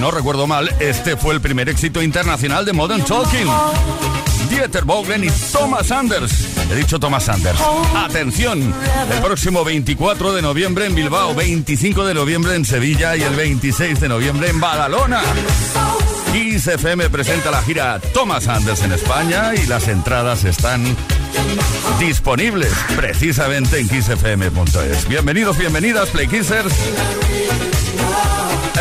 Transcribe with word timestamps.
No 0.00 0.10
recuerdo 0.10 0.46
mal, 0.46 0.74
este 0.80 1.14
fue 1.14 1.34
el 1.34 1.42
primer 1.42 1.68
éxito 1.68 2.02
internacional 2.02 2.64
de 2.64 2.72
Modern 2.72 3.04
Talking. 3.04 3.46
Dieter 4.48 4.84
Bogen 4.84 5.24
y 5.24 5.28
Thomas 5.52 5.90
Anders. 5.90 6.32
He 6.70 6.74
dicho 6.74 6.98
Thomas 6.98 7.28
Anders. 7.28 7.60
Atención, 7.94 8.74
el 9.12 9.18
próximo 9.20 9.62
24 9.62 10.32
de 10.32 10.40
noviembre 10.40 10.86
en 10.86 10.94
Bilbao, 10.94 11.34
25 11.34 12.06
de 12.06 12.14
noviembre 12.14 12.54
en 12.54 12.64
Sevilla 12.64 13.14
y 13.14 13.22
el 13.22 13.34
26 13.34 14.00
de 14.00 14.08
noviembre 14.08 14.48
en 14.48 14.58
Badalona. 14.58 15.20
FM 16.32 17.10
presenta 17.10 17.50
la 17.50 17.60
gira 17.62 18.00
Thomas 18.14 18.48
Anders 18.48 18.82
en 18.82 18.92
España 18.92 19.52
y 19.54 19.66
las 19.66 19.86
entradas 19.86 20.44
están 20.44 20.82
disponibles 21.98 22.72
precisamente 22.96 23.78
en 23.78 23.88
kissfm.es. 23.88 25.08
Bienvenidos, 25.08 25.58
bienvenidas, 25.58 26.08
Play 26.08 26.26
Kissers. 26.26 26.72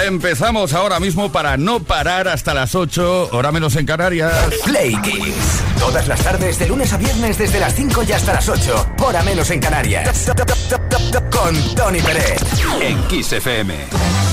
Empezamos 0.10 0.74
ahora 0.74 1.00
mismo 1.00 1.32
para 1.32 1.56
no 1.56 1.82
parar 1.82 2.28
hasta 2.28 2.56
las 2.56 2.74
8, 2.74 3.30
hora 3.32 3.52
menos 3.52 3.76
en 3.76 3.86
Canarias. 3.86 4.34
Play. 4.66 4.98
Todas 5.78 6.08
las 6.08 6.20
tardes, 6.24 6.58
de 6.58 6.68
lunes 6.68 6.92
a 6.94 6.98
viernes, 6.98 7.38
desde 7.38 7.60
las 7.60 7.76
5 7.76 8.02
y 8.10 8.12
hasta 8.14 8.34
las 8.34 8.50
8, 8.50 8.88
hora 9.06 9.22
menos 9.22 9.52
en 9.52 9.60
Canarias. 9.60 10.28
Con 11.30 11.76
Tony 11.76 12.02
Pérez. 12.02 12.42
En 12.82 13.00
Kiss 13.04 13.34
FM. 13.34 14.29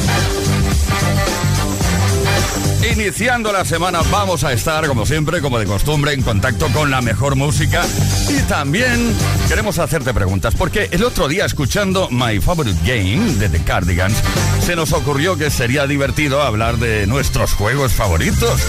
Iniciando 2.92 3.52
la 3.52 3.64
semana 3.64 4.00
vamos 4.10 4.44
a 4.44 4.52
estar, 4.52 4.86
como 4.86 5.06
siempre, 5.06 5.40
como 5.40 5.58
de 5.58 5.66
costumbre, 5.66 6.12
en 6.12 6.22
contacto 6.22 6.68
con 6.68 6.90
la 6.90 7.02
mejor 7.02 7.34
música 7.34 7.84
y 8.28 8.40
también 8.42 9.12
queremos 9.48 9.78
hacerte 9.78 10.14
preguntas, 10.14 10.54
porque 10.54 10.88
el 10.92 11.02
otro 11.02 11.26
día 11.26 11.44
escuchando 11.44 12.08
My 12.10 12.38
Favorite 12.38 12.78
Game 12.84 13.34
de 13.34 13.48
The 13.48 13.64
Cardigans, 13.64 14.16
se 14.64 14.76
nos 14.76 14.92
ocurrió 14.92 15.36
que 15.36 15.50
sería 15.50 15.86
divertido 15.86 16.42
hablar 16.42 16.78
de 16.78 17.06
nuestros 17.06 17.54
juegos 17.54 17.92
favoritos. 17.92 18.60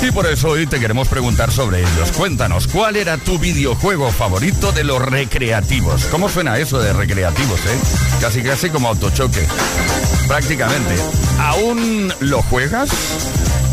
Y 0.00 0.10
por 0.12 0.26
eso 0.26 0.50
hoy 0.50 0.66
te 0.66 0.78
queremos 0.78 1.08
preguntar 1.08 1.50
sobre 1.50 1.80
ellos. 1.80 2.12
Cuéntanos, 2.16 2.68
¿cuál 2.68 2.96
era 2.96 3.18
tu 3.18 3.38
videojuego 3.38 4.10
favorito 4.10 4.72
de 4.72 4.84
los 4.84 5.02
recreativos? 5.02 6.04
¿Cómo 6.06 6.28
suena 6.28 6.58
eso 6.58 6.80
de 6.80 6.92
recreativos, 6.92 7.60
eh? 7.60 7.78
Casi 8.20 8.42
casi 8.42 8.70
como 8.70 8.88
autochoque. 8.88 9.46
Prácticamente. 10.28 10.96
¿Aún 11.38 12.12
lo 12.20 12.42
juegas? 12.42 12.90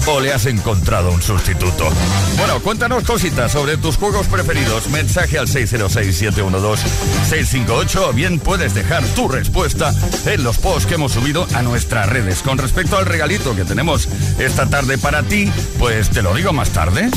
O 0.07 0.19
le 0.19 0.33
has 0.33 0.45
encontrado 0.45 1.11
un 1.11 1.21
sustituto? 1.21 1.89
Bueno, 2.37 2.59
cuéntanos 2.61 3.03
cositas 3.03 3.51
sobre 3.51 3.77
tus 3.77 3.97
juegos 3.97 4.27
preferidos. 4.27 4.89
Mensaje 4.89 5.37
al 5.37 5.47
606-712-658 5.47 8.09
o 8.09 8.13
bien 8.13 8.39
puedes 8.39 8.73
dejar 8.73 9.03
tu 9.15 9.27
respuesta 9.27 9.93
en 10.25 10.43
los 10.43 10.57
posts 10.57 10.87
que 10.87 10.95
hemos 10.95 11.11
subido 11.13 11.47
a 11.53 11.61
nuestras 11.61 12.09
redes. 12.09 12.41
Con 12.41 12.57
respecto 12.57 12.97
al 12.97 13.05
regalito 13.05 13.55
que 13.55 13.65
tenemos 13.65 14.09
esta 14.39 14.65
tarde 14.67 14.97
para 14.97 15.21
ti, 15.23 15.51
pues 15.79 16.09
te 16.09 16.21
lo 16.21 16.33
digo 16.33 16.51
más 16.53 16.69
tarde. 16.71 17.09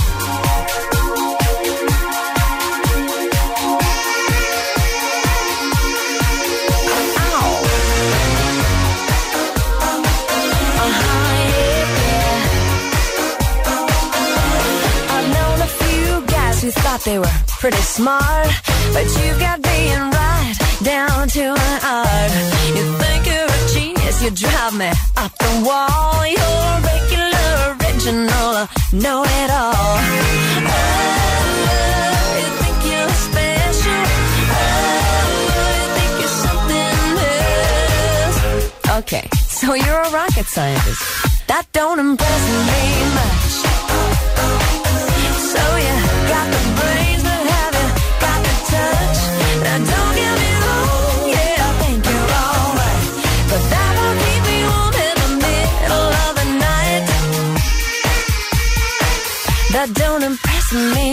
who 16.67 16.73
thought 16.73 17.01
they 17.05 17.19
were 17.19 17.39
pretty 17.61 17.85
smart. 17.97 18.51
But 18.93 19.07
you 19.19 19.39
got 19.39 19.63
being 19.63 20.11
right 20.11 20.55
down 20.83 21.29
to 21.29 21.45
an 21.55 21.81
art. 21.85 22.33
You 22.75 22.85
think 23.03 23.27
you're 23.31 23.47
a 23.47 23.63
genius, 23.73 24.21
you 24.25 24.31
drive 24.31 24.75
me 24.75 24.91
up 25.17 25.33
the 25.39 25.63
wall. 25.65 26.27
You're 26.27 26.81
regular, 26.91 27.77
original, 27.79 28.67
know 29.03 29.23
it 29.23 29.51
all. 29.51 29.99
Uh, 38.89 38.99
okay, 38.99 39.29
so 39.49 39.75
you're 39.75 40.03
a 40.03 40.11
rocket 40.11 40.47
scientist. 40.47 41.03
That 41.47 41.65
don't 41.73 42.01
impress 42.01 42.43
me 42.67 42.81
much. 43.15 43.46
to 60.77 60.95
me. 60.95 61.06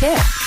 tip. 0.00 0.39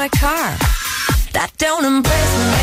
got 0.00 0.14
a 0.14 0.18
car 0.18 0.56
that 1.32 1.50
don't 1.58 1.84
impress 1.84 2.54
me. 2.54 2.59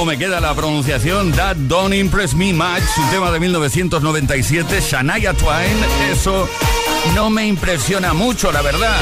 cómo 0.00 0.12
me 0.12 0.16
queda 0.16 0.40
la 0.40 0.54
pronunciación, 0.54 1.30
That 1.32 1.56
Don't 1.56 1.92
Impress 1.92 2.32
Me 2.32 2.54
Much, 2.54 2.82
un 2.96 3.10
tema 3.10 3.30
de 3.30 3.38
1997, 3.38 4.80
Shania 4.80 5.34
Twain, 5.34 5.76
eso 6.10 6.48
no 7.14 7.28
me 7.28 7.46
impresiona 7.46 8.14
mucho, 8.14 8.50
la 8.50 8.62
verdad. 8.62 8.98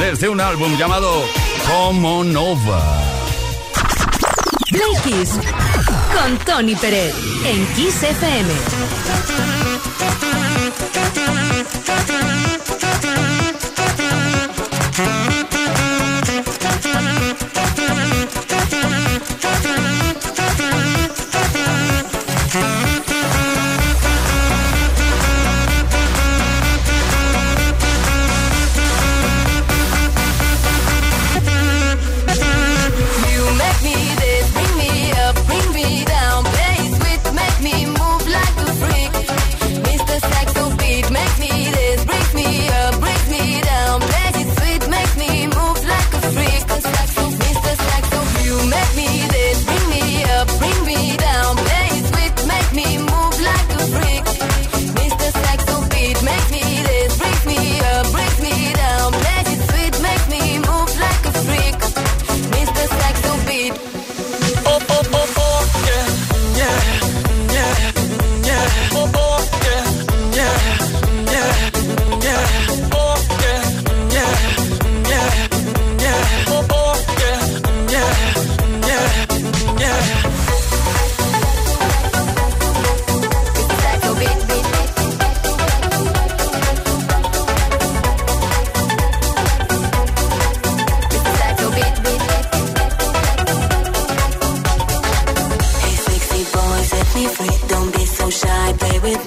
Desde 0.00 0.28
un 0.28 0.40
álbum 0.40 0.76
llamado 0.76 1.22
Como 1.68 2.24
Nova. 2.24 2.82
Kiss, 5.04 5.38
con 6.12 6.38
Tony 6.38 6.74
Pérez 6.74 7.14
en 7.46 7.64
Kiss 7.74 8.02
FM. 8.02 8.52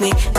me. 0.00 0.37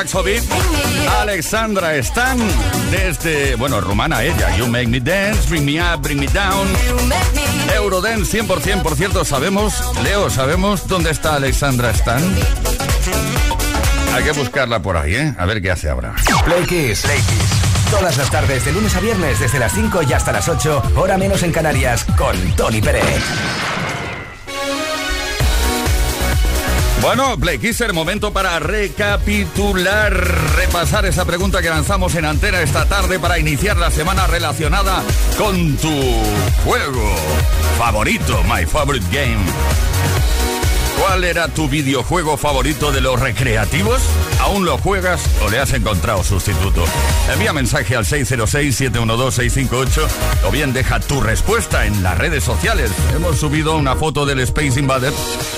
Saxo 0.00 0.24
Alexandra 1.20 1.94
Stan, 1.96 2.38
desde, 2.90 3.54
bueno, 3.56 3.82
rumana 3.82 4.22
ella, 4.24 4.56
You 4.56 4.66
Make 4.66 4.86
Me 4.86 4.98
Dance, 4.98 5.46
Bring 5.50 5.66
Me 5.66 5.78
Up, 5.78 6.00
Bring 6.00 6.18
Me 6.18 6.26
Down, 6.26 6.66
Eurodance 7.74 8.42
100%, 8.42 8.80
por 8.80 8.94
cierto, 8.96 9.26
sabemos, 9.26 9.74
Leo, 10.02 10.30
¿sabemos 10.30 10.88
dónde 10.88 11.10
está 11.10 11.34
Alexandra 11.34 11.90
Stan? 11.90 12.22
Hay 14.14 14.24
que 14.24 14.32
buscarla 14.32 14.80
por 14.80 14.96
ahí, 14.96 15.16
¿eh? 15.16 15.34
A 15.38 15.44
ver 15.44 15.60
qué 15.60 15.70
hace 15.70 15.90
ahora. 15.90 16.14
Play 16.46 16.64
Kiss. 16.64 17.02
Play. 17.02 17.20
Todas 17.90 18.16
las 18.16 18.30
tardes, 18.30 18.64
de 18.64 18.72
lunes 18.72 18.96
a 18.96 19.00
viernes, 19.00 19.38
desde 19.38 19.58
las 19.58 19.74
5 19.74 20.00
y 20.08 20.14
hasta 20.14 20.32
las 20.32 20.48
8, 20.48 20.94
hora 20.96 21.18
menos 21.18 21.42
en 21.42 21.52
Canarias, 21.52 22.06
con 22.16 22.34
Tony 22.56 22.80
Pérez. 22.80 23.22
Bueno, 27.00 27.38
Play 27.38 27.58
Kisser, 27.58 27.94
momento 27.94 28.30
para 28.30 28.58
recapitular, 28.58 30.12
repasar 30.56 31.06
esa 31.06 31.24
pregunta 31.24 31.62
que 31.62 31.70
lanzamos 31.70 32.14
en 32.14 32.26
antena 32.26 32.60
esta 32.60 32.86
tarde 32.86 33.18
para 33.18 33.38
iniciar 33.38 33.78
la 33.78 33.90
semana 33.90 34.26
relacionada 34.26 35.02
con 35.38 35.76
tu 35.78 35.88
juego 36.64 37.16
favorito, 37.78 38.42
My 38.44 38.66
Favorite 38.66 39.06
Game. 39.10 39.89
¿Cuál 41.00 41.24
era 41.24 41.48
tu 41.48 41.66
videojuego 41.66 42.36
favorito 42.36 42.92
de 42.92 43.00
los 43.00 43.18
recreativos? 43.18 44.02
¿Aún 44.40 44.66
lo 44.66 44.76
juegas 44.76 45.22
o 45.42 45.48
le 45.48 45.58
has 45.58 45.72
encontrado 45.72 46.22
sustituto? 46.22 46.84
Envía 47.32 47.54
mensaje 47.54 47.96
al 47.96 48.04
606-712-658 48.04 50.06
o 50.46 50.50
bien 50.50 50.74
deja 50.74 51.00
tu 51.00 51.22
respuesta 51.22 51.86
en 51.86 52.02
las 52.02 52.18
redes 52.18 52.44
sociales. 52.44 52.90
Hemos 53.16 53.38
subido 53.38 53.76
una 53.76 53.96
foto 53.96 54.26
del 54.26 54.40
Space 54.40 54.78
Invader 54.78 55.14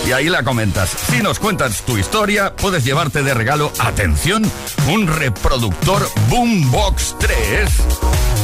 y 0.06 0.12
ahí 0.12 0.28
la 0.28 0.44
comentas. 0.44 0.90
Si 1.10 1.20
nos 1.20 1.40
cuentas 1.40 1.82
tu 1.82 1.98
historia, 1.98 2.54
puedes 2.54 2.84
llevarte 2.84 3.24
de 3.24 3.34
regalo, 3.34 3.72
atención, 3.80 4.48
un 4.86 5.08
reproductor 5.08 6.08
Boombox 6.28 7.16
3 7.18 7.68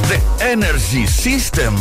de 0.09 0.21
Energy 0.53 1.07
System. 1.07 1.77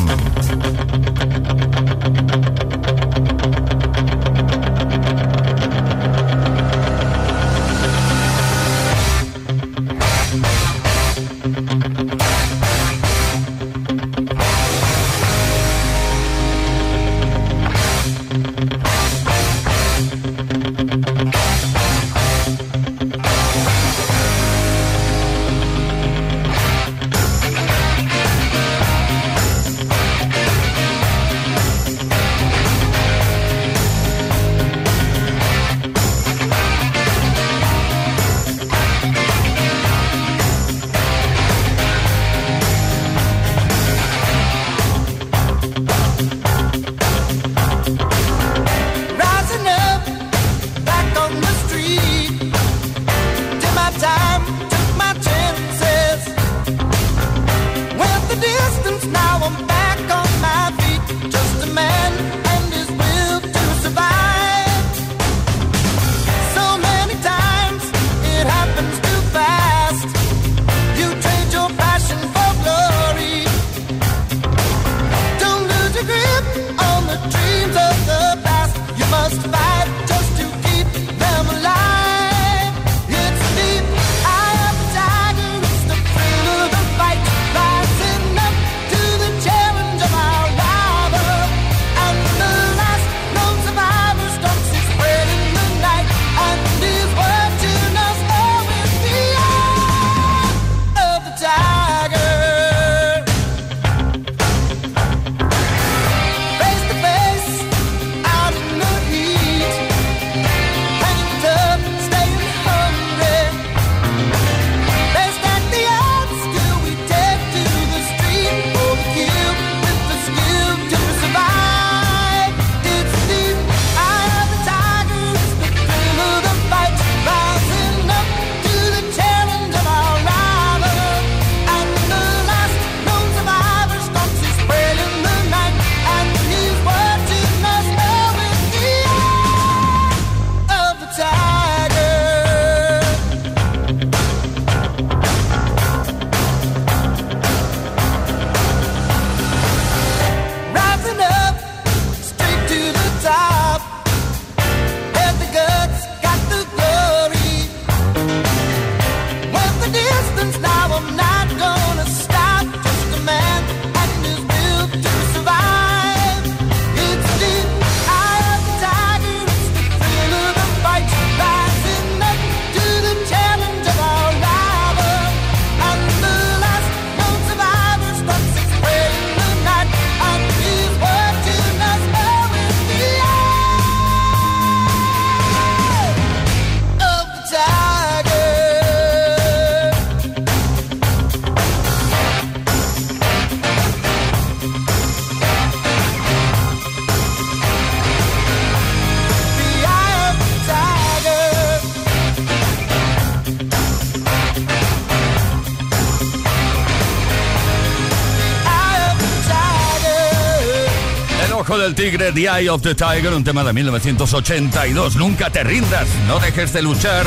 Tigre, 212.10 212.32
The 212.32 212.48
Eye 212.48 212.70
of 212.70 212.82
the 212.84 212.96
Tiger, 212.96 213.34
un 213.34 213.44
tema 213.44 213.66
de 213.66 213.74
1982. 213.74 215.18
Nunca 215.18 215.50
te 215.50 215.62
rindas, 215.62 216.08
no 216.26 216.40
dejes 216.40 216.72
de 216.72 216.82
luchar. 216.82 217.26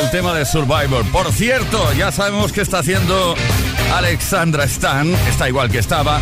El 0.00 0.10
tema 0.12 0.32
de 0.32 0.46
Survivor. 0.46 1.04
Por 1.10 1.32
cierto, 1.32 1.92
ya 1.94 2.12
sabemos 2.12 2.52
que 2.52 2.60
está 2.60 2.78
haciendo 2.78 3.34
Alexandra 3.96 4.62
Stan. 4.62 5.12
Está 5.28 5.48
igual 5.48 5.72
que 5.72 5.80
estaba, 5.80 6.20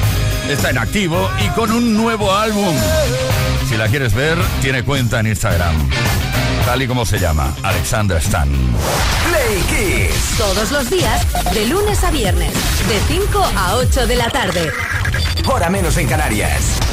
está 0.49 0.71
en 0.71 0.79
activo 0.79 1.31
y 1.45 1.49
con 1.51 1.73
un 1.73 1.95
nuevo 1.95 2.35
álbum. 2.35 2.75
Si 3.69 3.77
la 3.77 3.89
quieres 3.89 4.15
ver, 4.15 4.39
tiene 4.63 4.83
cuenta 4.83 5.21
en 5.21 5.27
Instagram. 5.27 5.77
Tal 6.65 6.83
y 6.83 6.87
como 6.87 7.05
se 7.05 7.19
llama, 7.19 7.55
Alexandra 7.63 8.19
Stan. 8.19 8.49
Play 9.29 9.63
Kiss. 9.69 10.37
Todos 10.37 10.71
los 10.71 10.91
días, 10.91 11.27
de 11.53 11.67
lunes 11.67 12.03
a 12.05 12.11
viernes, 12.11 12.53
de 12.89 13.01
5 13.09 13.43
a 13.57 13.77
8 13.77 14.07
de 14.07 14.17
la 14.17 14.29
tarde. 14.31 14.71
Hora 15.47 15.69
menos 15.71 15.97
en 15.97 16.07
Canarias. 16.07 16.88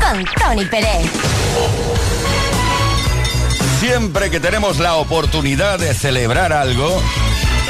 Con 0.00 0.24
Tony 0.40 0.64
Pérez. 0.64 1.10
Siempre 3.80 4.30
que 4.30 4.40
tenemos 4.40 4.78
la 4.78 4.94
oportunidad 4.94 5.78
de 5.78 5.92
celebrar 5.94 6.52
algo, 6.52 7.02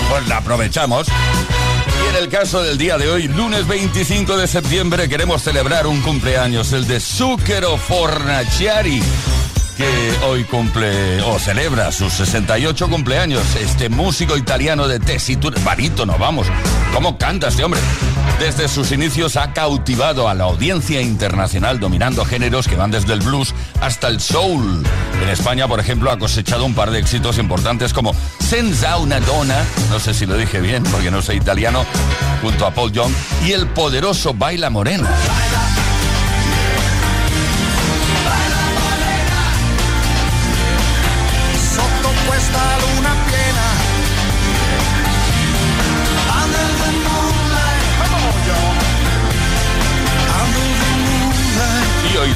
pues 0.09 0.29
la 0.29 0.39
aprovechamos. 0.39 1.09
Y 1.09 2.09
en 2.11 2.23
el 2.23 2.29
caso 2.29 2.63
del 2.63 2.79
día 2.79 2.99
de 2.99 3.09
hoy, 3.09 3.29
lunes 3.29 3.67
25 3.67 4.37
de 4.37 4.47
septiembre, 4.47 5.09
queremos 5.09 5.43
celebrar 5.43 5.87
un 5.87 6.01
cumpleaños, 6.03 6.73
el 6.73 6.87
de 6.87 7.01
Zucchero 7.01 7.77
Fornaciari 7.77 9.03
que 9.77 10.27
hoy 10.27 10.45
cumple 10.45 11.21
o 11.23 11.39
celebra 11.39 11.91
sus 11.93 12.13
68 12.13 12.89
cumpleaños. 12.89 13.43
Este 13.57 13.89
músico 13.89 14.37
italiano 14.37 14.87
de 14.87 15.01
tesitura, 15.01 15.59
barítono, 15.65 16.19
vamos, 16.19 16.47
¿cómo 16.93 17.17
canta 17.19 17.49
este 17.49 17.65
hombre? 17.65 17.81
Desde 18.43 18.67
sus 18.67 18.91
inicios 18.91 19.37
ha 19.37 19.53
cautivado 19.53 20.29
a 20.29 20.35
la 20.35 20.43
audiencia 20.43 21.01
internacional 21.01 21.79
dominando 21.79 22.25
géneros 22.25 22.67
que 22.67 22.75
van 22.75 22.91
desde 22.91 23.13
el 23.13 23.21
blues 23.21 23.55
hasta 23.81 24.09
el 24.09 24.21
soul. 24.21 24.83
En 25.23 25.29
España, 25.29 25.69
por 25.69 25.79
ejemplo, 25.79 26.11
ha 26.11 26.19
cosechado 26.19 26.65
un 26.65 26.75
par 26.75 26.91
de 26.91 26.99
éxitos 26.99 27.39
importantes 27.39 27.93
como 27.93 28.17
Senza 28.41 28.97
una 28.97 29.21
donna, 29.21 29.65
no 29.91 30.01
sé 30.01 30.13
si 30.13 30.27
lo 30.27 30.37
dije 30.37 30.61
bien 30.61 30.83
porque 30.83 31.13
no 31.13 31.23
sé 31.23 31.37
italiano, 31.37 31.85
junto 32.43 32.67
a 32.67 32.75
Paul 32.75 32.91
Young, 32.91 33.13
y 33.47 33.53
el 33.53 33.69
poderoso 33.69 34.35
Baila 34.35 34.71
Morena. 34.71 35.09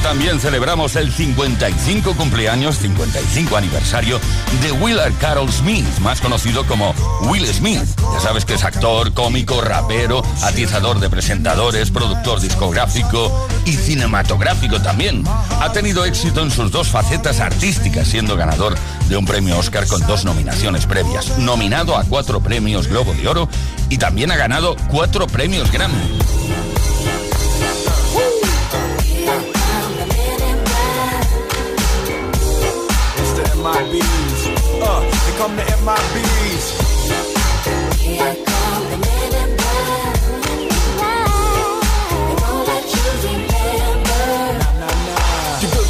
También 0.07 0.39
celebramos 0.39 0.95
el 0.95 1.13
55 1.13 2.15
cumpleaños, 2.15 2.79
55 2.79 3.57
aniversario 3.57 4.21
de 4.63 4.71
Willard 4.71 5.13
Carroll 5.19 5.51
Smith, 5.51 5.85
más 5.99 6.21
conocido 6.21 6.65
como 6.65 6.95
Will 7.23 7.45
Smith. 7.49 7.83
Ya 8.13 8.21
sabes 8.21 8.45
que 8.45 8.55
es 8.55 8.63
actor, 8.63 9.13
cómico, 9.15 9.61
rapero, 9.61 10.23
atizador 10.45 11.01
de 11.01 11.11
presentadores, 11.11 11.91
productor 11.91 12.41
discográfico 12.41 13.49
y 13.65 13.73
cinematográfico 13.73 14.81
también. 14.81 15.25
Ha 15.61 15.73
tenido 15.73 16.05
éxito 16.05 16.41
en 16.41 16.53
sus 16.53 16.71
dos 16.71 16.87
facetas 16.87 17.41
artísticas, 17.41 18.07
siendo 18.07 18.37
ganador 18.37 18.77
de 19.09 19.17
un 19.17 19.25
premio 19.25 19.59
Oscar 19.59 19.89
con 19.89 20.07
dos 20.07 20.25
nominaciones 20.25 20.87
previas, 20.87 21.37
nominado 21.39 21.97
a 21.97 22.05
cuatro 22.05 22.41
premios 22.41 22.87
Globo 22.87 23.13
de 23.13 23.27
Oro 23.27 23.49
y 23.89 23.99
también 23.99 24.31
ha 24.31 24.37
ganado 24.37 24.77
cuatro 24.89 25.27
premios 25.27 25.73
Grammy. 25.73 26.36
My 33.77 33.91
bees. 33.91 34.47
Uh, 34.83 35.01
they 35.25 35.37
come 35.37 35.57
to 35.57 35.63
MIBs. 35.85 36.67
Here 38.01 38.56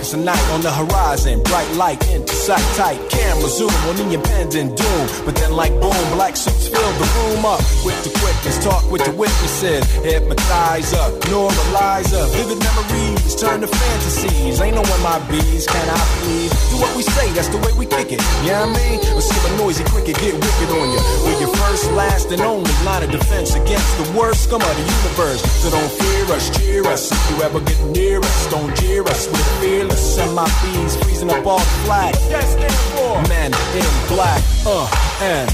Of 0.00 0.10
the 0.10 0.16
night 0.16 0.44
on 0.50 0.60
the 0.62 0.70
horizon, 0.70 1.42
bright 1.42 1.70
light 1.74 1.98
into 2.10 2.32
sight 2.34 2.62
tight. 2.76 2.98
Camera 3.10 3.48
zoom 3.48 3.74
on 3.88 3.96
the 3.96 4.14
impending 4.14 4.74
doom. 4.74 5.04
But 5.24 5.34
then, 5.36 5.52
like 5.52 5.72
boom, 5.80 5.98
black 6.14 6.36
suits 6.36 6.68
fill 6.68 6.92
the 6.98 7.08
room 7.18 7.44
up 7.44 7.60
with 7.84 7.98
the 8.04 8.10
quickness. 8.18 8.62
Talk 8.62 8.90
with 8.90 9.04
the 9.04 9.12
witnesses, 9.12 9.84
hypnotize 10.04 10.92
up, 10.94 11.12
normalize 11.26 12.12
up. 12.14 12.30
Vivid 12.30 12.58
memories 12.62 13.34
turn 13.34 13.60
to 13.60 13.68
fantasies. 13.68 14.60
Ain't 14.60 14.74
no 14.74 14.82
one 14.82 15.02
my 15.02 15.18
bees, 15.30 15.66
can 15.66 15.88
I 15.88 16.00
please? 16.22 16.50
Do 16.70 16.76
what 16.82 16.94
we 16.96 17.02
say, 17.02 17.30
that's 17.32 17.48
the 17.48 17.58
way 17.58 17.72
we 17.78 17.86
kick 17.86 18.12
it. 18.12 18.20
Yeah, 18.42 18.66
you 18.66 18.72
know 18.72 18.78
I 18.78 18.98
mean? 18.98 18.98
Or 19.14 19.22
see 19.22 19.38
a 19.46 19.50
noisy 19.58 19.84
cricket 19.84 20.18
get 20.18 20.34
wicked 20.34 20.70
on 20.74 20.86
you. 20.90 21.00
We're 21.24 21.40
your 21.40 21.54
first, 21.56 21.90
last, 21.92 22.30
and 22.30 22.40
only 22.42 22.70
line 22.84 23.02
of 23.02 23.10
defense 23.10 23.54
the 23.98 24.12
worst 24.16 24.44
scum 24.44 24.62
of 24.62 24.76
the 24.76 24.82
universe. 24.82 25.42
So 25.60 25.70
don't 25.70 25.90
fear 25.90 26.24
us, 26.34 26.56
cheer 26.56 26.86
us. 26.86 27.10
If 27.10 27.30
you 27.30 27.42
ever 27.42 27.60
get 27.60 27.80
near 27.86 28.20
us, 28.20 28.46
don't 28.50 28.74
jeer 28.76 29.02
us. 29.02 29.26
We're 29.26 29.60
fearless. 29.60 30.14
Send 30.16 30.34
my 30.34 30.48
bees 30.62 30.96
freezing 31.02 31.30
up 31.30 31.44
all 31.46 31.58
the 31.58 31.64
flag. 31.84 32.14
What 32.14 32.72
for? 32.94 33.28
Men 33.28 33.52
in 33.74 33.90
black. 34.08 34.42
Uh, 34.64 34.88
and. 35.20 35.50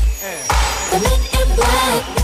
The 0.91 1.01
men 1.01 1.21
in 1.41 1.57
black. 1.57 2.24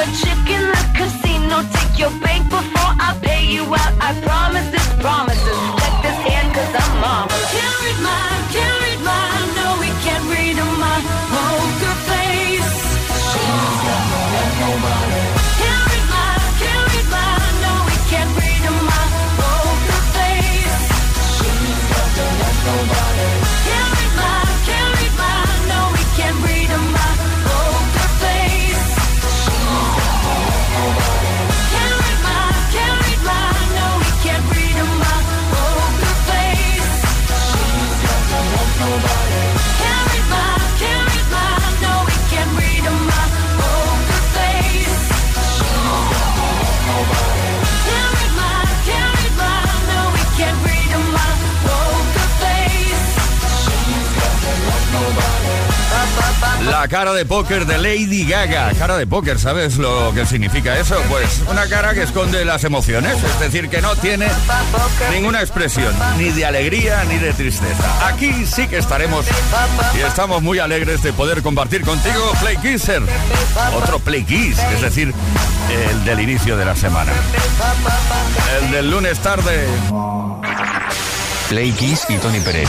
a 0.00 0.06
chicken 0.16 0.60
in 0.60 0.70
the 0.72 0.84
casino. 0.96 1.56
Take 1.72 1.98
your 1.98 2.10
bank 2.24 2.48
before 2.48 2.92
I 3.06 3.18
pay 3.20 3.44
you 3.44 3.64
out. 3.64 3.92
I 4.00 4.19
La 56.70 56.86
cara 56.88 57.12
de 57.12 57.24
póker 57.24 57.66
de 57.66 57.78
Lady 57.78 58.24
Gaga. 58.24 58.72
Cara 58.78 58.96
de 58.96 59.06
póker, 59.06 59.38
¿sabes 59.38 59.76
lo 59.76 60.12
que 60.14 60.24
significa 60.24 60.78
eso? 60.78 60.96
Pues 61.08 61.42
una 61.48 61.66
cara 61.68 61.94
que 61.94 62.02
esconde 62.02 62.44
las 62.44 62.64
emociones, 62.64 63.16
es 63.22 63.40
decir, 63.40 63.68
que 63.68 63.82
no 63.82 63.96
tiene 63.96 64.28
ninguna 65.10 65.40
expresión, 65.40 65.92
ni 66.16 66.30
de 66.30 66.46
alegría 66.46 67.04
ni 67.04 67.18
de 67.18 67.32
tristeza. 67.32 68.08
Aquí 68.08 68.46
sí 68.46 68.68
que 68.68 68.78
estaremos 68.78 69.26
y 69.96 70.00
estamos 70.00 70.42
muy 70.42 70.60
alegres 70.60 71.02
de 71.02 71.12
poder 71.12 71.42
compartir 71.42 71.82
contigo 71.82 72.32
Play 72.40 72.56
Kisser. 72.58 73.02
Otro 73.74 73.98
Play 73.98 74.24
Kiss, 74.24 74.58
es 74.58 74.80
decir, 74.80 75.12
el 75.90 76.04
del 76.04 76.20
inicio 76.20 76.56
de 76.56 76.64
la 76.64 76.76
semana. 76.76 77.12
El 78.60 78.70
del 78.70 78.90
lunes 78.90 79.18
tarde. 79.18 79.66
Play 81.48 81.72
Kiss 81.72 82.06
y 82.08 82.16
Tony 82.18 82.40
Pérez. 82.40 82.68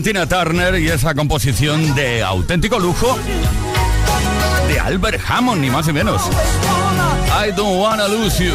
Tina 0.00 0.26
Turner 0.26 0.78
y 0.78 0.88
esa 0.88 1.14
composición 1.14 1.94
de 1.94 2.22
auténtico 2.22 2.78
lujo 2.78 3.18
de 4.68 4.80
Albert 4.80 5.20
Hammond, 5.28 5.60
ni 5.60 5.68
más 5.68 5.86
ni 5.86 5.92
menos. 5.92 6.22
I 7.28 7.52
don't 7.54 7.78
wanna 7.78 8.08
lose 8.08 8.42
you. 8.42 8.54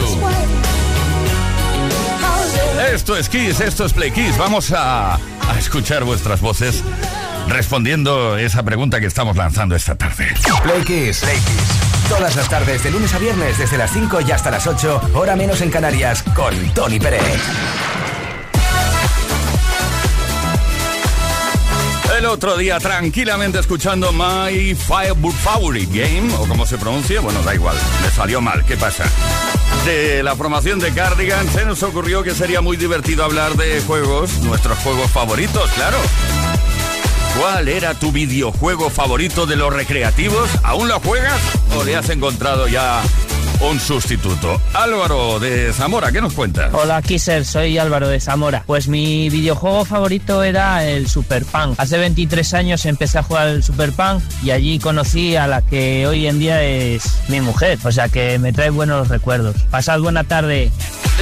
Esto 2.92 3.16
es 3.16 3.30
Kiss, 3.30 3.60
esto 3.60 3.86
es 3.86 3.94
Play 3.94 4.10
Kiss. 4.12 4.36
Vamos 4.38 4.72
a, 4.72 5.16
a 5.16 5.60
escuchar 5.60 6.04
vuestras 6.06 6.42
voces 6.42 6.84
respondiendo 7.48 8.38
esa 8.38 8.64
pregunta 8.64 9.00
que 9.00 9.06
estamos 9.06 9.38
lanzando 9.38 9.76
esta 9.76 9.96
tarde. 9.96 10.34
Play 10.64 10.82
Kiss. 10.84 11.20
Play 11.20 11.38
Kiss. 11.38 12.10
Todas 12.10 12.36
las 12.36 12.50
tardes, 12.50 12.84
de 12.84 12.90
lunes 12.90 13.14
a 13.14 13.20
viernes, 13.20 13.58
desde 13.60 13.78
las 13.78 13.92
5 13.92 14.22
y 14.22 14.32
hasta 14.32 14.50
las 14.50 14.66
8, 14.66 15.12
hora 15.14 15.36
menos 15.36 15.62
en 15.62 15.70
Canarias, 15.70 16.24
con 16.34 16.56
Tony 16.74 17.00
Pérez. 17.00 17.42
Otro 22.28 22.58
día, 22.58 22.80
tranquilamente 22.80 23.60
escuchando 23.60 24.12
My 24.12 24.76
Favorite 24.76 25.88
Game, 25.92 26.34
o 26.36 26.48
como 26.48 26.66
se 26.66 26.78
pronuncia, 26.78 27.22
bueno, 27.22 27.42
da 27.44 27.56
igual, 27.56 27.76
me 28.02 28.10
salió 28.12 28.42
mal, 28.42 28.66
¿qué 28.66 28.76
pasa? 28.78 29.06
De 29.86 30.22
la 30.24 30.36
formación 30.36 30.80
de 30.80 30.94
Cardigan 30.94 31.48
se 31.50 31.66
nos 31.66 31.82
ocurrió 31.84 32.24
que 32.24 32.36
sería 32.36 32.62
muy 32.62 32.78
divertido 32.78 33.24
hablar 33.24 33.56
de 33.56 33.82
juegos, 33.82 34.40
nuestros 34.40 34.78
juegos 34.80 35.10
favoritos, 35.12 35.70
claro. 35.72 35.98
¿Cuál 37.40 37.68
era 37.68 37.94
tu 37.94 38.12
videojuego 38.12 38.90
favorito 38.90 39.46
de 39.46 39.56
los 39.56 39.72
recreativos? 39.72 40.50
¿Aún 40.64 40.88
lo 40.88 41.00
juegas 41.00 41.40
o 41.78 41.84
le 41.84 41.96
has 41.96 42.10
encontrado 42.10 42.68
ya 42.68 43.02
un 43.62 43.80
sustituto? 43.80 44.62
Álvaro 44.74 45.40
de 45.40 45.74
Zamora, 45.74 46.12
¿qué 46.12 46.22
nos 46.22 46.34
cuentas? 46.34 46.74
Hola 46.74 47.02
Kisser, 47.02 47.46
soy 47.46 47.78
Álvaro 47.78 48.08
de 48.08 48.20
Zamora. 48.20 48.64
Pues 48.66 48.88
mi 48.88 49.30
videojuego 49.30 49.86
favorito 49.86 50.44
era 50.44 50.86
el 50.86 51.08
Super 51.08 51.44
Punk. 51.46 51.76
Hace 51.80 51.98
23 51.98 52.54
años 52.54 52.86
empecé 52.86 53.18
a 53.18 53.24
jugar 53.24 53.48
el 53.48 53.64
Super 53.64 53.92
Punk 53.92 54.22
y 54.44 54.52
allí 54.52 54.80
conocí 54.80 55.36
a 55.36 55.48
la 55.48 55.62
que 55.62 56.06
hoy 56.08 56.28
en 56.28 56.40
día 56.40 56.64
es 56.64 57.04
mi 57.30 57.42
mujer. 57.42 57.80
O 57.84 57.92
sea 57.92 58.10
que 58.10 58.38
me 58.40 58.54
trae 58.54 58.70
buenos 58.70 59.08
recuerdos. 59.08 59.56
Pasad 59.72 60.00
buena 60.00 60.24
tarde. 60.24 60.72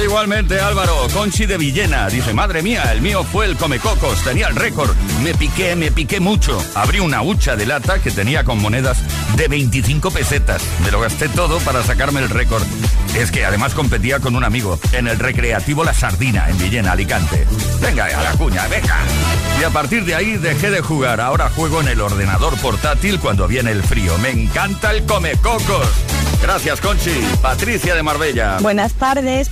Igualmente, 0.02 0.60
Álvaro, 0.60 1.08
Conchi 1.14 1.46
de 1.46 1.56
Villena, 1.56 2.08
dice, 2.08 2.34
madre 2.34 2.62
mía, 2.62 2.92
el 2.92 3.00
mío 3.00 3.24
fue 3.24 3.46
el 3.46 3.56
Comecocos, 3.56 4.22
tenía 4.22 4.48
el 4.48 4.54
récord, 4.54 4.90
me 5.22 5.34
piqué, 5.34 5.74
me 5.74 5.90
piqué 5.90 6.20
mucho. 6.20 6.62
Abrí 6.74 7.00
una 7.00 7.22
hucha 7.22 7.56
de 7.56 7.64
lata 7.64 7.98
que 7.98 8.10
tenía 8.10 8.44
con 8.44 8.60
monedas 8.60 8.98
de 9.36 9.48
25 9.48 10.10
pesetas. 10.10 10.62
Me 10.84 10.90
lo 10.90 11.00
gasté 11.00 11.30
todo 11.30 11.58
para 11.60 11.82
sacarme 11.82 12.20
el 12.20 12.28
récord. 12.28 12.62
Es 13.16 13.30
que 13.30 13.46
además 13.46 13.72
competía 13.72 14.20
con 14.20 14.36
un 14.36 14.44
amigo 14.44 14.78
en 14.92 15.08
el 15.08 15.18
recreativo 15.18 15.82
La 15.82 15.94
Sardina, 15.94 16.50
en 16.50 16.58
Villena, 16.58 16.92
Alicante. 16.92 17.46
Venga, 17.80 18.04
a 18.04 18.22
la 18.22 18.32
cuña, 18.32 18.68
venga. 18.68 18.98
Y 19.58 19.64
a 19.64 19.70
partir 19.70 20.04
de 20.04 20.14
ahí 20.14 20.36
dejé 20.36 20.70
de 20.70 20.82
jugar, 20.82 21.22
ahora 21.22 21.48
juego 21.48 21.80
en 21.80 21.88
el 21.88 22.02
ordenador 22.02 22.54
portátil 22.58 23.18
cuando 23.18 23.48
viene 23.48 23.70
el 23.70 23.82
frío. 23.82 24.18
Me 24.18 24.30
encanta 24.30 24.92
el 24.92 25.06
Comecocos. 25.06 25.88
Gracias, 26.42 26.80
Conchi. 26.80 27.10
Patricia 27.40 27.94
de 27.94 28.02
Marbella. 28.02 28.58
Buenas 28.60 28.92
tardes, 28.92 29.48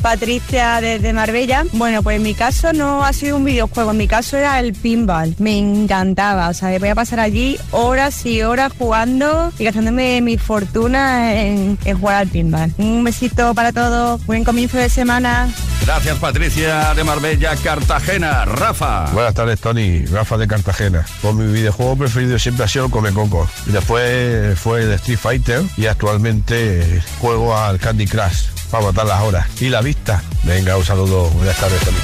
Patricia 0.00 0.80
desde 0.80 1.12
Marbella. 1.12 1.64
Bueno, 1.72 2.02
pues 2.02 2.16
en 2.16 2.22
mi 2.22 2.32
caso 2.32 2.72
no 2.72 3.04
ha 3.04 3.12
sido 3.12 3.36
un 3.36 3.44
videojuego, 3.44 3.90
en 3.90 3.98
mi 3.98 4.08
caso 4.08 4.38
era 4.38 4.58
el 4.60 4.72
pinball. 4.72 5.34
Me 5.38 5.58
encantaba, 5.58 6.48
o 6.48 6.54
sea, 6.54 6.78
voy 6.78 6.88
a 6.88 6.94
pasar 6.94 7.20
allí 7.20 7.58
horas 7.70 8.24
y 8.24 8.40
horas 8.42 8.72
jugando 8.78 9.52
y 9.58 9.64
gastándome 9.64 10.22
mi 10.22 10.38
fortuna 10.38 11.34
en, 11.34 11.76
en 11.84 11.98
jugar 12.00 12.16
al 12.16 12.28
pinball. 12.28 12.72
Un 12.78 13.04
besito 13.04 13.52
para 13.54 13.72
todos, 13.72 14.24
buen 14.24 14.42
comienzo 14.42 14.78
de 14.78 14.88
semana. 14.88 15.50
Gracias, 15.82 16.16
Patricia 16.18 16.94
de 16.94 17.04
Marbella, 17.04 17.54
Cartagena. 17.56 18.46
Rafa. 18.46 19.10
Buenas 19.12 19.34
tardes, 19.34 19.60
Tony. 19.60 20.06
Rafa 20.06 20.38
de 20.38 20.46
Cartagena. 20.46 21.04
Pues 21.20 21.34
mi 21.34 21.52
videojuego 21.52 21.96
preferido 21.96 22.38
siempre 22.38 22.64
ha 22.64 22.68
sido 22.68 22.86
el 22.86 22.90
Come 22.90 23.12
Coco. 23.12 23.50
Y 23.66 23.72
después 23.72 24.58
fue 24.58 24.84
el 24.84 24.92
Street 24.92 25.18
Fighter 25.18 25.62
y 25.76 25.86
actualmente 25.86 27.02
juego 27.20 27.54
al 27.56 27.78
Candy 27.78 28.06
Crush 28.06 28.61
para 28.72 28.86
matar 28.86 29.06
las 29.06 29.22
horas. 29.22 29.46
Y 29.60 29.68
la 29.68 29.82
vista. 29.82 30.20
Venga, 30.42 30.76
un 30.76 30.84
saludo. 30.84 31.28
Buenas 31.30 31.56
tardes, 31.58 31.78
Tony. 31.82 31.98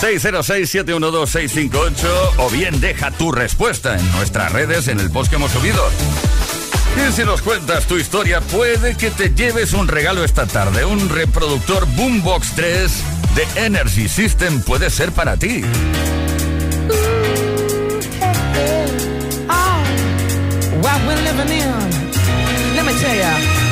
606-712-658 0.00 1.94
o 2.38 2.50
bien 2.50 2.80
deja 2.80 3.10
tu 3.10 3.32
respuesta 3.32 3.98
en 3.98 4.12
nuestras 4.12 4.52
redes 4.52 4.88
en 4.88 5.00
el 5.00 5.10
post 5.10 5.30
que 5.30 5.36
hemos 5.36 5.50
subido. 5.50 5.82
Y 6.96 7.12
si 7.12 7.24
nos 7.24 7.40
cuentas 7.42 7.86
tu 7.86 7.96
historia, 7.96 8.40
puede 8.42 8.96
que 8.96 9.10
te 9.10 9.34
lleves 9.34 9.72
un 9.72 9.88
regalo 9.88 10.22
esta 10.22 10.46
tarde. 10.46 10.84
Un 10.84 11.08
reproductor 11.08 11.86
Boombox 11.96 12.52
3 12.54 12.92
de 13.34 13.46
Energy 13.64 14.08
System 14.08 14.60
puede 14.62 14.90
ser 14.90 15.10
para 15.12 15.38
ti. 15.38 15.64
what 20.82 21.00
we're 21.06 21.22
living 21.22 21.48
in. 21.48 22.76
Let 22.76 22.84
me 22.84 22.92
tell 23.00 23.16
ya. 23.16 23.63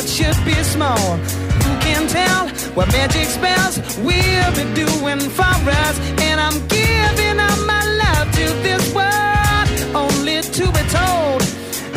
That 0.00 0.08
should 0.08 0.38
be 0.44 0.54
small. 0.64 1.16
Who 1.64 1.72
can 1.84 2.08
tell 2.08 2.48
what 2.74 2.88
magic 2.88 3.26
spells 3.28 3.76
we'll 3.98 4.52
be 4.56 4.64
doing 4.72 5.20
for 5.28 5.52
us? 5.84 5.96
And 6.24 6.40
I'm 6.40 6.56
giving 6.68 7.38
up 7.38 7.58
my 7.68 7.82
love 8.02 8.26
to 8.38 8.46
this 8.64 8.84
world, 8.96 9.66
only 9.94 10.40
to 10.40 10.64
be 10.72 10.84
told. 10.88 11.40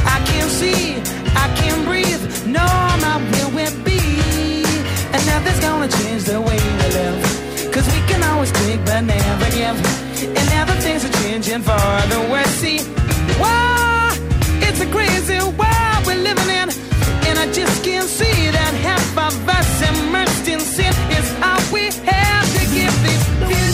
I 0.03 0.17
can 0.27 0.47
see, 0.49 0.99
I 1.43 1.47
can 1.59 1.85
breathe, 1.85 2.23
no, 2.45 2.67
my 3.03 3.15
will 3.31 3.51
will 3.55 3.75
be. 3.83 4.01
And 5.13 5.21
nothing's 5.31 5.59
gonna 5.59 5.87
change 5.87 6.23
the 6.25 6.41
way 6.41 6.59
we 6.59 6.73
live. 6.99 7.19
Cause 7.71 7.87
we 7.87 8.01
can 8.09 8.21
always 8.23 8.51
take 8.51 8.83
but 8.85 9.01
never 9.01 9.49
give. 9.55 9.79
And 10.37 10.45
now 10.51 10.65
things 10.83 11.05
are 11.05 11.15
changing 11.23 11.61
for 11.61 11.87
the 12.11 12.19
worse. 12.31 12.53
See, 12.61 12.79
wow, 13.39 14.11
it's 14.67 14.81
a 14.81 14.89
crazy 14.91 15.39
world 15.39 15.99
we're 16.05 16.21
living 16.21 16.49
in. 16.49 16.52
I 17.43 17.51
just 17.51 17.83
can't 17.83 18.07
see 18.07 18.51
that 18.51 18.73
half 18.87 19.17
of 19.17 19.49
us 19.49 19.81
immersed 19.89 20.47
in 20.47 20.61
sin 20.61 20.93
is 21.11 21.29
all 21.43 21.59
we 21.73 21.91
have 22.07 22.47
to 22.55 22.63
give 22.73 22.95
these 23.03 23.72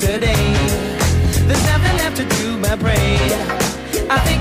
yesterday. 0.00 0.34
There's 1.46 1.64
nothing 1.66 1.96
left 1.96 2.16
to 2.18 2.24
do 2.24 2.56
My 2.58 2.76
brain, 2.76 3.18
I 4.10 4.18
think 4.26 4.37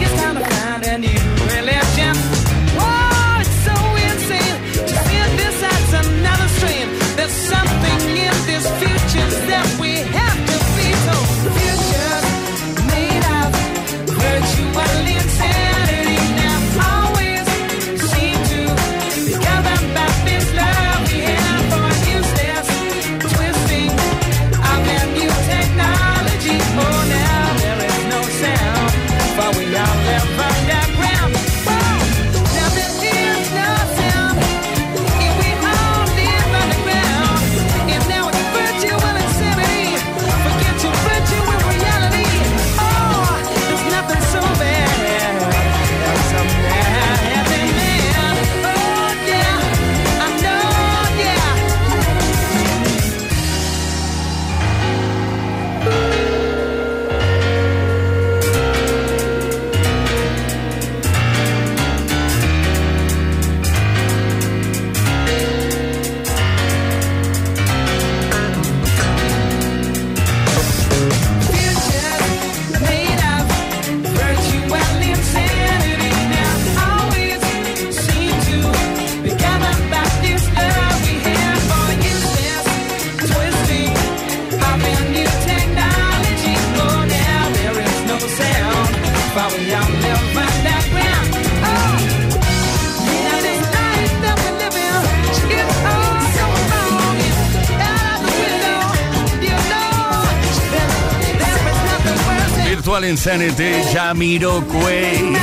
Global 102.98 103.12
Insanity, 103.12 103.84
Jamiroquai. 103.94 105.36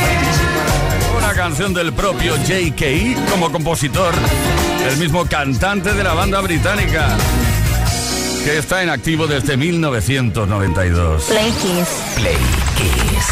Una 1.16 1.32
canción 1.34 1.72
del 1.72 1.92
propio 1.92 2.34
J.K. 2.36 3.30
como 3.30 3.52
compositor, 3.52 4.12
el 4.88 4.96
mismo 4.96 5.24
cantante 5.26 5.92
de 5.92 6.02
la 6.02 6.14
banda 6.14 6.40
británica, 6.40 7.16
que 8.44 8.58
está 8.58 8.82
en 8.82 8.90
activo 8.90 9.28
desde 9.28 9.56
1992. 9.56 11.24
Play 11.26 11.52
Kiss. 11.52 11.88
Play 12.16 12.36
Kiss. 12.76 13.26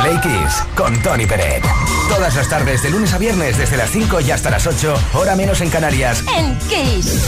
Play 0.00 0.20
Kiss 0.20 0.64
con 0.74 1.00
Tony 1.00 1.26
Pérez. 1.26 1.62
Todas 2.08 2.34
las 2.34 2.48
tardes, 2.48 2.82
de 2.82 2.90
lunes 2.90 3.12
a 3.12 3.18
viernes, 3.18 3.56
desde 3.56 3.76
las 3.76 3.90
5 3.90 4.22
y 4.22 4.32
hasta 4.32 4.50
las 4.50 4.66
8, 4.66 4.92
hora 5.12 5.36
menos 5.36 5.60
en 5.60 5.70
Canarias. 5.70 6.24
En 6.36 6.58
Kiss. 6.68 7.26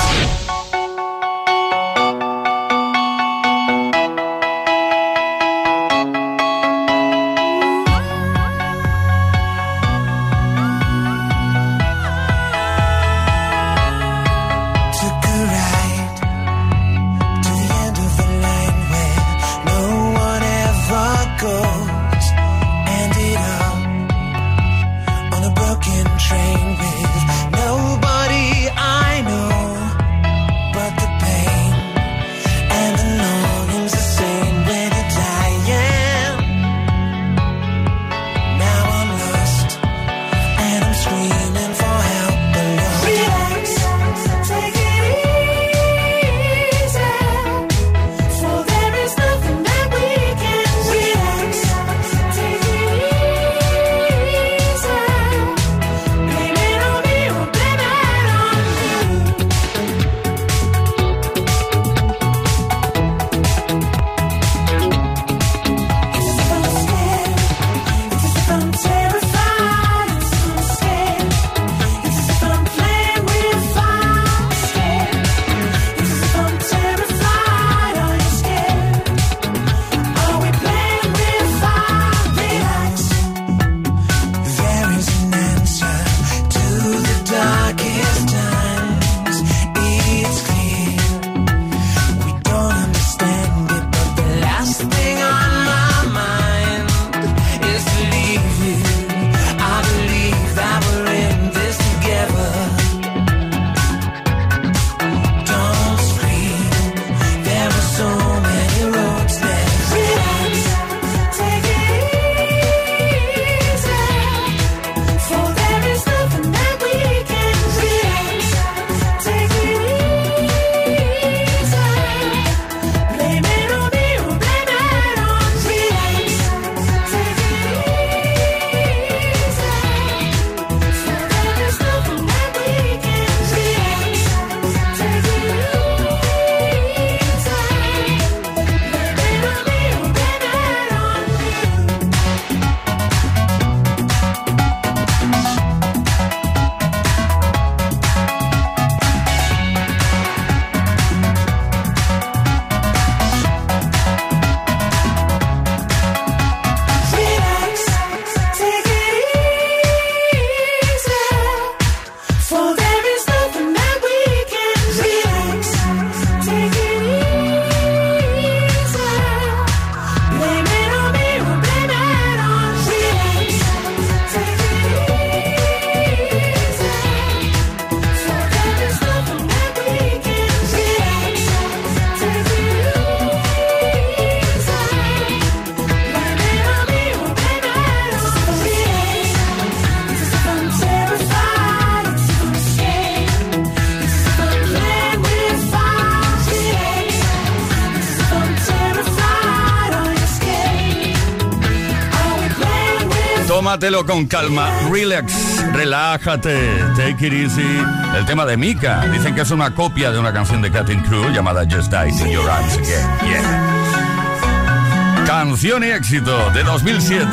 con 204.07 204.27
calma. 204.27 204.71
Relax, 204.91 205.33
relájate, 205.73 206.57
take 206.97 207.27
it 207.27 207.33
easy. 207.33 207.85
El 208.17 208.25
tema 208.25 208.47
de 208.47 208.57
Mika. 208.57 209.05
Dicen 209.13 209.35
que 209.35 209.43
es 209.43 209.51
una 209.51 209.75
copia 209.75 210.11
de 210.11 210.19
una 210.19 210.33
canción 210.33 210.63
de 210.63 210.71
Cutting 210.71 211.03
Crew 211.03 211.31
llamada 211.31 211.65
Just 211.69 211.93
Died 211.93 212.19
in 212.21 212.29
Your 212.33 212.49
Arms 212.49 212.75
Again. 212.75 213.07
Yeah. 213.25 215.25
Canción 215.27 215.85
y 215.85 215.89
éxito 215.89 216.51
de 216.51 216.63
2007. 216.63 217.27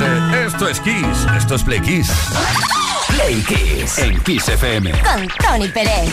Esto 0.45 0.67
es 0.67 0.79
Kiss, 0.79 1.27
esto 1.37 1.55
es 1.55 1.63
Play 1.63 1.79
Kiss. 1.79 2.11
Play 3.07 3.41
Kiss 3.43 3.99
en 3.99 4.19
Kiss 4.21 4.49
FM. 4.49 4.91
Con 4.91 5.27
Tony 5.39 5.69
Pérez. 5.69 6.11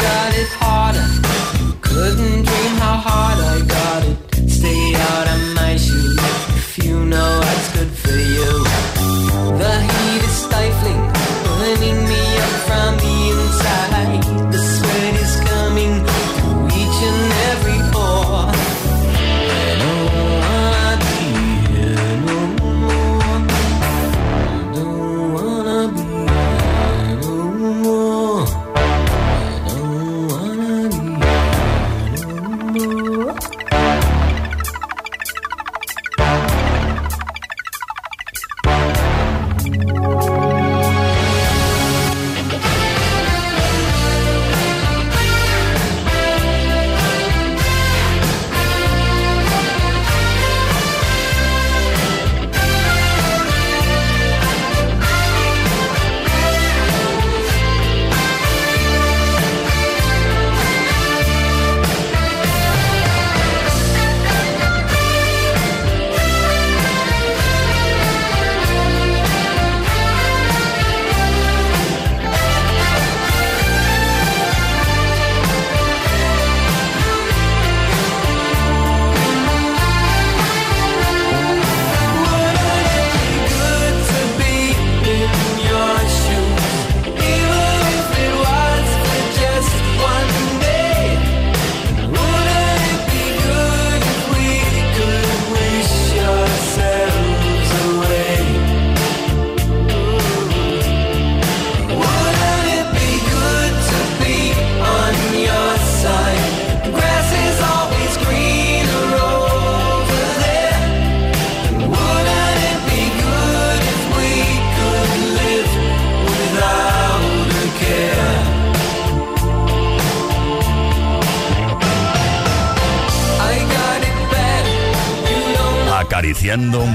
I 0.00 0.02
got 0.02 0.34
it 0.34 0.69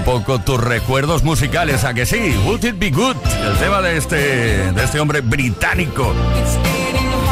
poco 0.05 0.39
tus 0.39 0.61
recuerdos 0.61 1.23
musicales, 1.23 1.83
¿a 1.83 1.93
que 1.95 2.05
sí? 2.05 2.37
Would 2.45 2.63
it 2.63 2.77
be 2.77 2.91
good? 2.91 3.15
El 3.43 3.57
tema 3.57 3.81
de 3.81 3.97
este, 3.97 4.71
de 4.71 4.83
este 4.83 4.99
hombre 4.99 5.21
británico 5.21 6.13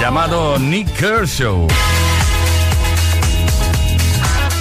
llamado 0.01 0.57
Nick 0.57 0.91
Kershaw. 0.97 1.67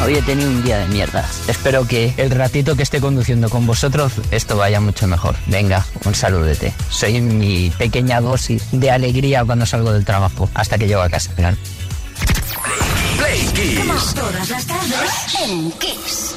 Hoy 0.05 0.15
he 0.15 0.23
tenido 0.23 0.51
un 0.51 0.63
día 0.63 0.79
de 0.79 0.89
mierda. 0.89 1.27
Espero 1.49 1.87
que 1.87 2.13
el 2.19 2.31
ratito 2.31 2.77
que 2.77 2.83
esté 2.83 3.01
conduciendo 3.01 3.49
con 3.49 3.67
vosotros 3.67 4.13
esto 4.31 4.57
vaya 4.59 4.81
mucho 4.81 5.07
mejor. 5.07 5.35
Venga, 5.47 5.87
un 6.05 6.15
saludete. 6.15 6.75
Soy 6.91 7.21
mi 7.21 7.71
pequeña 7.71 8.21
dosis 8.21 8.65
de 8.73 8.91
alegría 8.91 9.45
cuando 9.45 9.65
salgo 9.65 9.93
del 9.93 10.05
trabajo 10.05 10.51
hasta 10.55 10.77
que 10.77 10.87
llego 10.87 11.01
a 11.01 11.09
casa. 11.09 11.33
Play 13.17 13.41
Kiss. 13.55 14.15
Todas 14.15 14.51
las 14.51 14.67
tardes 14.67 15.35
en 15.47 15.71
Kiss. 15.73 16.35